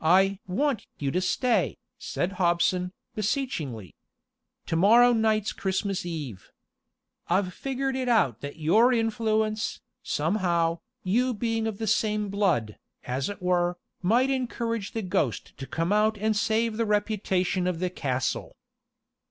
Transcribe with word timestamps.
"I 0.00 0.38
want 0.46 0.86
you 0.98 1.10
to 1.10 1.20
stay," 1.20 1.76
said 1.98 2.32
Hobson, 2.40 2.94
beseechingly. 3.14 3.94
"To 4.64 4.76
morrow 4.76 5.12
night's 5.12 5.52
Christmas 5.52 6.06
Eve. 6.06 6.50
I've 7.28 7.52
figured 7.52 7.94
it 7.94 8.08
out 8.08 8.40
that 8.40 8.56
your 8.56 8.94
influence, 8.94 9.82
somehow, 10.02 10.78
you 11.04 11.34
being 11.34 11.66
of 11.66 11.76
the 11.76 11.86
same 11.86 12.30
blood, 12.30 12.78
as 13.04 13.28
it 13.28 13.42
were, 13.42 13.76
might 14.00 14.30
encourage 14.30 14.92
the 14.92 15.02
ghost 15.02 15.58
to 15.58 15.66
come 15.66 15.92
out 15.92 16.16
and 16.16 16.34
save 16.34 16.78
the 16.78 16.86
reputation 16.86 17.66
of 17.66 17.78
the 17.78 17.90
castle." 17.90 18.56